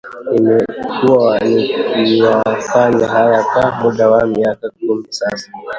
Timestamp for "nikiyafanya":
1.47-3.07